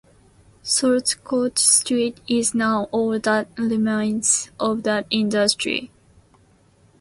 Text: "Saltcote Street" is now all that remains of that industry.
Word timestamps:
"Saltcote 0.63 1.59
Street" 1.59 2.21
is 2.27 2.55
now 2.55 2.85
all 2.85 3.19
that 3.19 3.47
remains 3.55 4.49
of 4.59 4.81
that 4.81 5.05
industry. 5.11 5.91